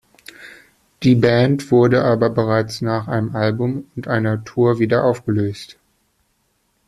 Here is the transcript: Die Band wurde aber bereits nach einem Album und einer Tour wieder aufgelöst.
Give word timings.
Die 1.03 1.13
Band 1.13 1.69
wurde 1.69 2.01
aber 2.03 2.31
bereits 2.31 2.81
nach 2.81 3.07
einem 3.07 3.35
Album 3.35 3.85
und 3.95 4.07
einer 4.07 4.43
Tour 4.43 4.79
wieder 4.79 5.03
aufgelöst. 5.03 5.77